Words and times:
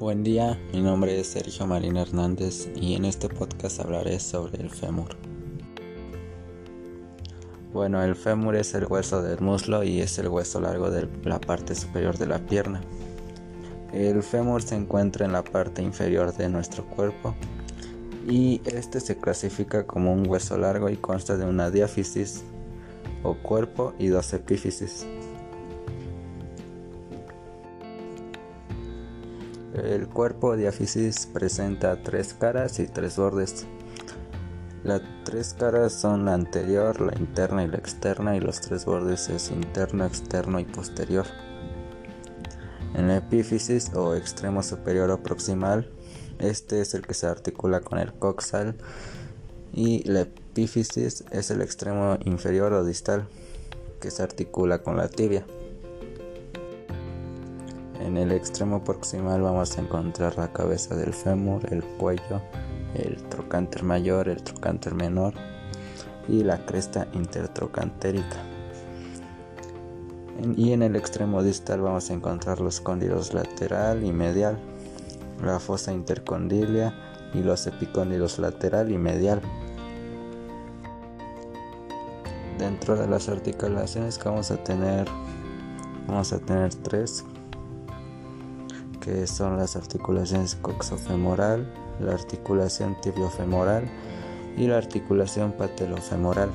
Buen 0.00 0.22
día, 0.22 0.58
mi 0.72 0.80
nombre 0.80 1.20
es 1.20 1.26
Sergio 1.26 1.66
Marín 1.66 1.98
Hernández 1.98 2.70
y 2.74 2.94
en 2.94 3.04
este 3.04 3.28
podcast 3.28 3.80
hablaré 3.80 4.18
sobre 4.18 4.58
el 4.62 4.70
fémur. 4.70 5.14
Bueno, 7.74 8.02
el 8.02 8.16
fémur 8.16 8.56
es 8.56 8.72
el 8.72 8.86
hueso 8.86 9.20
del 9.20 9.42
muslo 9.42 9.84
y 9.84 10.00
es 10.00 10.18
el 10.18 10.28
hueso 10.28 10.58
largo 10.58 10.90
de 10.90 11.06
la 11.24 11.38
parte 11.38 11.74
superior 11.74 12.16
de 12.16 12.26
la 12.26 12.38
pierna. 12.38 12.80
El 13.92 14.22
fémur 14.22 14.62
se 14.62 14.76
encuentra 14.76 15.26
en 15.26 15.32
la 15.32 15.44
parte 15.44 15.82
inferior 15.82 16.34
de 16.34 16.48
nuestro 16.48 16.86
cuerpo 16.86 17.34
y 18.26 18.62
este 18.64 19.00
se 19.00 19.18
clasifica 19.18 19.86
como 19.86 20.14
un 20.14 20.26
hueso 20.26 20.56
largo 20.56 20.88
y 20.88 20.96
consta 20.96 21.36
de 21.36 21.44
una 21.44 21.70
diáfisis 21.70 22.42
o 23.22 23.34
cuerpo 23.34 23.92
y 23.98 24.06
dos 24.06 24.32
epífisis. 24.32 25.06
El 29.74 30.08
cuerpo 30.08 30.56
diáfisis 30.56 31.26
presenta 31.26 32.02
tres 32.02 32.34
caras 32.34 32.80
y 32.80 32.88
tres 32.88 33.16
bordes. 33.16 33.66
Las 34.82 35.00
tres 35.24 35.54
caras 35.54 35.92
son 35.92 36.24
la 36.24 36.34
anterior, 36.34 37.00
la 37.00 37.16
interna 37.16 37.62
y 37.62 37.68
la 37.68 37.76
externa 37.76 38.36
y 38.36 38.40
los 38.40 38.60
tres 38.60 38.84
bordes 38.84 39.28
es 39.28 39.52
interno, 39.52 40.04
externo 40.04 40.58
y 40.58 40.64
posterior. 40.64 41.24
En 42.94 43.06
la 43.06 43.18
epífisis 43.18 43.92
o 43.94 44.16
extremo 44.16 44.64
superior 44.64 45.08
o 45.10 45.22
proximal, 45.22 45.88
este 46.40 46.80
es 46.80 46.94
el 46.94 47.06
que 47.06 47.14
se 47.14 47.28
articula 47.28 47.80
con 47.80 48.00
el 48.00 48.12
coxal 48.12 48.74
y 49.72 50.02
la 50.10 50.22
epífisis 50.22 51.24
es 51.30 51.50
el 51.52 51.62
extremo 51.62 52.18
inferior 52.24 52.72
o 52.72 52.84
distal 52.84 53.28
que 54.00 54.10
se 54.10 54.24
articula 54.24 54.82
con 54.82 54.96
la 54.96 55.08
tibia. 55.08 55.46
En 58.00 58.16
el 58.16 58.32
extremo 58.32 58.82
proximal 58.82 59.42
vamos 59.42 59.76
a 59.76 59.82
encontrar 59.82 60.36
la 60.38 60.52
cabeza 60.52 60.96
del 60.96 61.12
fémur, 61.12 61.70
el 61.70 61.84
cuello, 61.84 62.40
el 62.94 63.22
trocánter 63.28 63.82
mayor, 63.82 64.28
el 64.28 64.42
trocánter 64.42 64.94
menor 64.94 65.34
y 66.26 66.42
la 66.42 66.64
cresta 66.64 67.08
intertrocantérica. 67.12 68.42
Y 70.56 70.72
en 70.72 70.82
el 70.82 70.96
extremo 70.96 71.42
distal 71.42 71.82
vamos 71.82 72.10
a 72.10 72.14
encontrar 72.14 72.60
los 72.60 72.80
cóndilos 72.80 73.34
lateral 73.34 74.02
y 74.02 74.12
medial, 74.12 74.58
la 75.44 75.60
fosa 75.60 75.92
intercondilia 75.92 76.94
y 77.34 77.42
los 77.42 77.66
epicóndilos 77.66 78.38
lateral 78.38 78.90
y 78.90 78.96
medial. 78.96 79.42
Dentro 82.58 82.96
de 82.96 83.06
las 83.06 83.28
articulaciones 83.28 84.16
que 84.16 84.28
vamos 84.28 84.50
a 84.50 84.56
tener, 84.64 85.06
vamos 86.06 86.32
a 86.32 86.38
tener 86.38 86.74
tres 86.74 87.24
que 89.00 89.26
son 89.26 89.56
las 89.56 89.76
articulaciones 89.76 90.54
coxofemoral, 90.56 91.66
la 92.00 92.12
articulación 92.12 92.96
tibiofemoral 93.00 93.84
y 94.56 94.66
la 94.66 94.76
articulación 94.76 95.52
patelofemoral. 95.52 96.50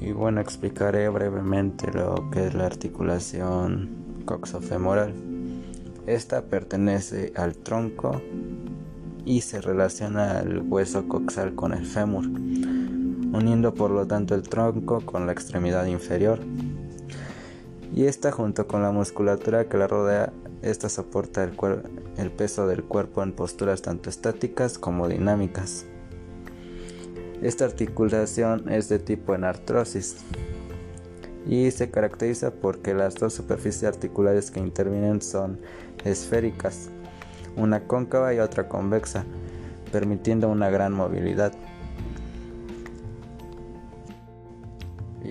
Y 0.00 0.12
bueno, 0.12 0.40
explicaré 0.40 1.08
brevemente 1.08 1.90
lo 1.90 2.30
que 2.30 2.46
es 2.46 2.54
la 2.54 2.66
articulación 2.66 4.22
coxofemoral. 4.26 5.14
Esta 6.06 6.42
pertenece 6.42 7.32
al 7.34 7.56
tronco 7.56 8.20
y 9.24 9.40
se 9.40 9.60
relaciona 9.60 10.38
al 10.38 10.60
hueso 10.60 11.08
coxal 11.08 11.54
con 11.54 11.72
el 11.72 11.84
fémur, 11.84 12.26
uniendo 12.26 13.74
por 13.74 13.90
lo 13.90 14.06
tanto 14.06 14.34
el 14.34 14.42
tronco 14.42 15.00
con 15.00 15.26
la 15.26 15.32
extremidad 15.32 15.86
inferior 15.86 16.40
y 17.96 18.04
esta 18.04 18.30
junto 18.30 18.68
con 18.68 18.82
la 18.82 18.92
musculatura 18.92 19.70
que 19.70 19.78
la 19.78 19.88
rodea, 19.88 20.30
esta 20.60 20.90
soporta 20.90 21.42
el, 21.42 22.30
peso 22.30 22.66
del 22.66 22.84
cuerpo 22.84 23.22
en 23.22 23.32
posturas 23.32 23.80
tanto 23.80 24.10
estáticas 24.10 24.78
como 24.78 25.08
dinámicas. 25.08 25.86
Esta 27.40 27.64
articulación 27.64 28.70
es 28.70 28.90
de 28.90 28.98
tipo 28.98 29.34
en 29.34 29.44
artrosis 29.44 30.18
y 31.46 31.70
se 31.70 31.90
caracteriza 31.90 32.50
porque 32.50 32.92
las 32.92 33.14
dos 33.14 33.32
superficies 33.32 33.84
articulares 33.84 34.50
que 34.50 34.60
intervienen 34.60 35.22
son 35.22 35.58
esféricas, 36.04 36.90
una 37.56 37.84
cóncava 37.84 38.34
y 38.34 38.40
otra 38.40 38.68
convexa, 38.68 39.24
permitiendo 39.90 40.50
una 40.50 40.68
gran 40.68 40.92
movilidad. 40.92 41.54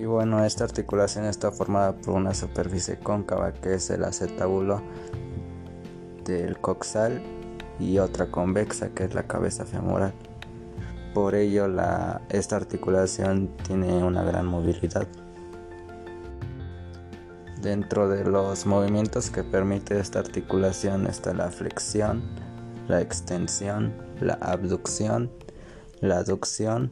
Y 0.05 0.07
bueno, 0.07 0.45
esta 0.45 0.65
articulación 0.65 1.25
está 1.25 1.51
formada 1.51 1.93
por 1.93 2.13
una 2.13 2.35
superficie 2.35 2.99
cóncava 2.99 3.53
que 3.53 3.73
es 3.73 3.89
el 3.89 4.03
acetábulo 4.03 4.83
del 6.23 6.59
coxal 6.59 7.23
y 7.79 7.97
otra 7.97 8.27
convexa 8.27 8.89
que 8.89 9.05
es 9.05 9.15
la 9.15 9.23
cabeza 9.23 9.65
femoral. 9.65 10.13
Por 11.15 11.33
ello, 11.33 11.65
esta 12.29 12.55
articulación 12.55 13.49
tiene 13.65 14.03
una 14.03 14.23
gran 14.23 14.45
movilidad. 14.45 15.07
Dentro 17.63 18.07
de 18.07 18.25
los 18.25 18.67
movimientos 18.67 19.31
que 19.31 19.43
permite 19.43 19.99
esta 19.99 20.19
articulación 20.19 21.07
está 21.07 21.33
la 21.33 21.49
flexión, 21.49 22.21
la 22.87 23.01
extensión, 23.01 23.91
la 24.21 24.35
abducción, 24.35 25.31
la 25.99 26.17
aducción 26.17 26.91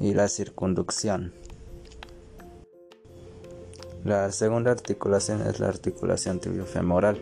y 0.00 0.14
la 0.14 0.28
circunducción. 0.28 1.34
La 4.04 4.32
segunda 4.32 4.72
articulación 4.72 5.42
es 5.42 5.60
la 5.60 5.68
articulación 5.68 6.40
tibiofemoral. 6.40 7.20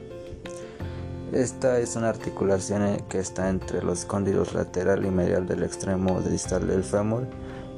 Esta 1.30 1.78
es 1.78 1.94
una 1.94 2.08
articulación 2.08 3.04
que 3.06 3.18
está 3.18 3.50
entre 3.50 3.82
los 3.82 4.06
cóndilos 4.06 4.54
lateral 4.54 5.04
y 5.04 5.10
medial 5.10 5.46
del 5.46 5.62
extremo 5.62 6.22
distal 6.22 6.66
del 6.66 6.82
fémur 6.82 7.26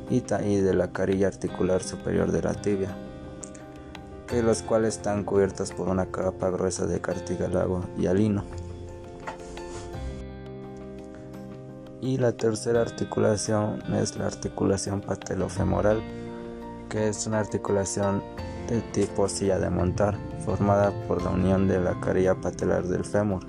y 0.08 0.20
de 0.20 0.74
la 0.74 0.92
carilla 0.92 1.26
articular 1.26 1.82
superior 1.82 2.30
de 2.30 2.42
la 2.42 2.54
tibia, 2.54 2.96
que 4.28 4.40
los 4.40 4.62
cuales 4.62 4.98
están 4.98 5.24
cubiertos 5.24 5.72
por 5.72 5.88
una 5.88 6.06
capa 6.06 6.50
gruesa 6.50 6.86
de 6.86 7.00
cartílago 7.00 7.84
y 7.98 8.06
alino. 8.06 8.44
Y 12.00 12.18
la 12.18 12.36
tercera 12.36 12.82
articulación 12.82 13.82
es 13.94 14.16
la 14.16 14.26
articulación 14.26 15.00
patelofemoral, 15.00 16.00
que 16.88 17.08
es 17.08 17.26
una 17.26 17.40
articulación 17.40 18.22
de 18.68 18.80
tipo 18.92 19.28
silla 19.28 19.58
de 19.58 19.70
montar, 19.70 20.16
formada 20.44 20.92
por 21.06 21.22
la 21.22 21.30
unión 21.30 21.68
de 21.68 21.80
la 21.80 21.98
carilla 22.00 22.34
patelar 22.34 22.84
del 22.84 23.04
fémur, 23.04 23.44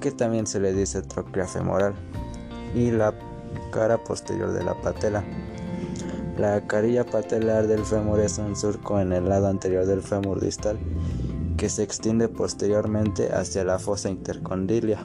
que 0.00 0.10
también 0.10 0.46
se 0.46 0.60
le 0.60 0.72
dice 0.72 1.02
troclea 1.02 1.46
femoral, 1.46 1.94
y 2.74 2.90
la 2.90 3.14
cara 3.72 3.98
posterior 4.02 4.52
de 4.52 4.64
la 4.64 4.74
patela. 4.74 5.24
La 6.38 6.66
carilla 6.66 7.04
patelar 7.04 7.66
del 7.66 7.84
fémur 7.84 8.20
es 8.20 8.38
un 8.38 8.56
surco 8.56 9.00
en 9.00 9.12
el 9.12 9.28
lado 9.28 9.46
anterior 9.46 9.86
del 9.86 10.02
fémur 10.02 10.40
distal 10.40 10.78
que 11.56 11.68
se 11.68 11.82
extiende 11.82 12.28
posteriormente 12.28 13.32
hacia 13.32 13.64
la 13.64 13.78
fosa 13.78 14.10
intercondilia. 14.10 15.04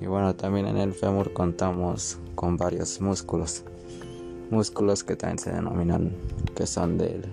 Y 0.00 0.06
bueno, 0.06 0.34
también 0.34 0.66
en 0.66 0.76
el 0.76 0.92
fémur 0.92 1.32
contamos 1.32 2.18
con 2.34 2.56
varios 2.56 3.00
músculos 3.00 3.64
músculos 4.52 5.02
que 5.02 5.16
también 5.16 5.38
se 5.38 5.50
denominan 5.50 6.12
que 6.54 6.66
son 6.66 6.98
del 6.98 7.24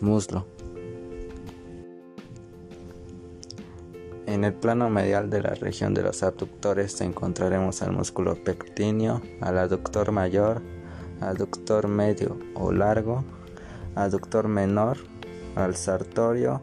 muslo. 0.00 0.44
En 4.26 4.42
el 4.42 4.52
plano 4.52 4.90
medial 4.90 5.30
de 5.30 5.42
la 5.42 5.54
región 5.54 5.94
de 5.94 6.02
los 6.02 6.24
abductores 6.24 7.00
encontraremos 7.00 7.82
al 7.82 7.92
músculo 7.92 8.34
pectíneo, 8.42 9.22
al 9.40 9.58
aductor 9.58 10.10
mayor, 10.10 10.60
aductor 11.20 11.86
medio 11.86 12.36
o 12.54 12.72
largo, 12.72 13.22
aductor 13.94 14.48
menor, 14.48 14.98
al 15.54 15.76
sartorio, 15.76 16.62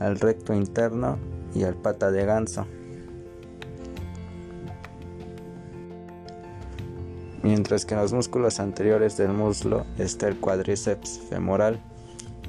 al 0.00 0.20
recto 0.20 0.52
interno 0.52 1.18
y 1.54 1.64
al 1.64 1.76
pata 1.76 2.10
de 2.10 2.26
ganso. 2.26 2.66
Mientras 7.48 7.86
que 7.86 7.94
en 7.94 8.02
los 8.02 8.12
músculos 8.12 8.60
anteriores 8.60 9.16
del 9.16 9.32
muslo 9.32 9.86
está 9.96 10.28
el 10.28 10.36
cuádriceps 10.36 11.18
femoral, 11.30 11.80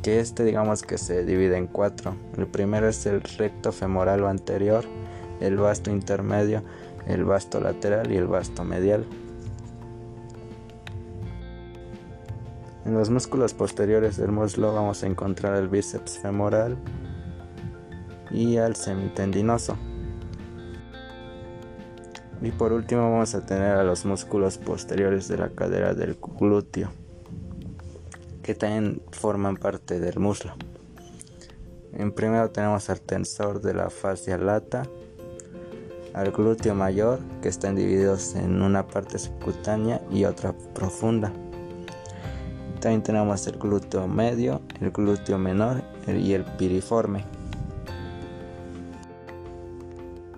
que 0.03 0.19
este 0.19 0.43
digamos 0.43 0.83
que 0.83 0.97
se 0.97 1.23
divide 1.23 1.55
en 1.55 1.67
cuatro. 1.67 2.17
El 2.37 2.47
primero 2.47 2.89
es 2.89 3.05
el 3.05 3.21
recto 3.21 3.71
femoral 3.71 4.21
o 4.23 4.27
anterior, 4.27 4.83
el 5.39 5.55
vasto 5.55 5.89
intermedio, 5.89 6.63
el 7.07 7.23
vasto 7.23 7.61
lateral 7.61 8.11
y 8.11 8.17
el 8.17 8.27
vasto 8.27 8.65
medial. 8.65 9.05
En 12.83 12.93
los 12.93 13.09
músculos 13.09 13.53
posteriores 13.53 14.17
del 14.17 14.33
muslo 14.33 14.73
vamos 14.73 15.03
a 15.03 15.07
encontrar 15.07 15.55
el 15.55 15.69
bíceps 15.69 16.17
femoral 16.17 16.75
y 18.31 18.57
al 18.57 18.75
semitendinoso. 18.75 19.77
Y 22.41 22.51
por 22.51 22.71
último 22.71 23.11
vamos 23.11 23.35
a 23.35 23.45
tener 23.45 23.75
a 23.75 23.83
los 23.83 24.05
músculos 24.05 24.57
posteriores 24.57 25.27
de 25.27 25.37
la 25.37 25.49
cadera 25.49 25.93
del 25.93 26.17
glúteo, 26.39 26.89
que 28.43 28.55
también 28.55 29.01
forman 29.11 29.57
parte 29.57 29.99
del 29.99 30.19
muslo. 30.19 30.53
En 31.93 32.13
primero 32.13 32.49
tenemos 32.51 32.89
al 32.89 33.01
tensor 33.01 33.61
de 33.61 33.73
la 33.73 33.89
fascia 33.89 34.37
lata, 34.37 34.83
al 36.13 36.31
glúteo 36.31 36.73
mayor, 36.75 37.19
que 37.41 37.49
están 37.49 37.75
divididos 37.75 38.35
en 38.35 38.61
una 38.61 38.87
parte 38.87 39.19
subcutánea 39.19 40.01
y 40.09 40.23
otra 40.23 40.53
profunda. 40.73 41.33
También 42.79 43.03
tenemos 43.03 43.45
el 43.47 43.57
glúteo 43.57 44.07
medio, 44.07 44.61
el 44.79 44.91
glúteo 44.91 45.37
menor 45.37 45.83
y 46.07 46.33
el 46.33 46.45
piriforme. 46.45 47.25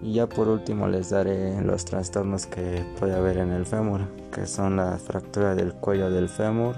Y 0.01 0.13
ya 0.13 0.27
por 0.27 0.47
último 0.47 0.87
les 0.87 1.11
daré 1.11 1.61
los 1.61 1.85
trastornos 1.85 2.47
que 2.47 2.83
puede 2.99 3.15
haber 3.15 3.37
en 3.37 3.51
el 3.51 3.65
fémur, 3.65 4.01
que 4.31 4.47
son 4.47 4.77
la 4.77 4.97
fractura 4.97 5.53
del 5.53 5.73
cuello 5.73 6.09
del 6.09 6.27
fémur, 6.27 6.75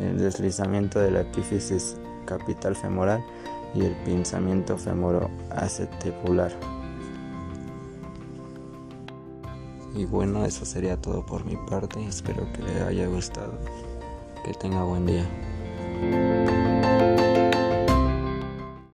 el 0.00 0.18
deslizamiento 0.18 1.00
de 1.00 1.10
la 1.10 1.20
epífisis 1.20 1.96
capital 2.24 2.74
femoral 2.74 3.22
y 3.74 3.84
el 3.84 3.94
pinzamiento 4.04 4.78
femoroacetibular. 4.78 6.52
Y 9.94 10.06
bueno, 10.06 10.44
eso 10.44 10.64
sería 10.64 11.00
todo 11.00 11.24
por 11.24 11.44
mi 11.44 11.56
parte. 11.68 12.04
Espero 12.04 12.46
que 12.52 12.62
les 12.62 12.82
haya 12.82 13.06
gustado. 13.06 13.52
Que 14.44 14.52
tenga 14.54 14.82
buen 14.82 15.06
día. 15.06 15.24